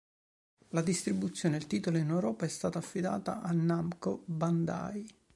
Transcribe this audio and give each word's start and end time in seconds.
La 0.69 0.81
distribuzione 0.81 1.59
del 1.59 1.67
titolo 1.67 1.99
in 1.99 2.09
Europa 2.09 2.43
è 2.45 2.47
stata 2.47 2.79
affidata 2.79 3.41
a 3.43 3.51
Namco 3.51 4.23
Bandai. 4.25 5.07